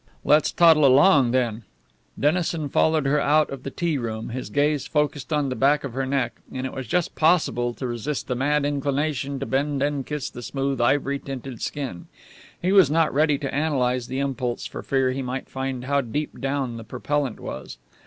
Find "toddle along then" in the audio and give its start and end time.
0.51-1.61